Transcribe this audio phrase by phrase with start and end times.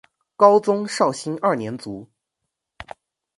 [0.35, 2.09] 高宗绍兴二年卒。